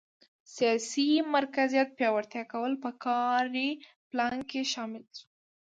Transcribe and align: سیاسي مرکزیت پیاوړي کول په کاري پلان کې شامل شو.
سیاسي 0.55 1.07
مرکزیت 1.35 1.89
پیاوړي 1.97 2.43
کول 2.53 2.71
په 2.83 2.89
کاري 3.05 3.69
پلان 4.09 4.37
کې 4.49 4.61
شامل 4.73 5.03
شو. 5.15 5.25